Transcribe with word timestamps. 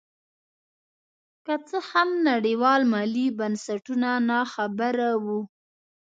که 1.45 1.55
څه 1.67 1.77
هم 1.89 2.09
نړیوال 2.29 2.81
مالي 2.93 3.27
بنسټونه 3.39 4.09
نا 4.29 4.39
خبره 4.53 5.09
وو. 5.23 5.39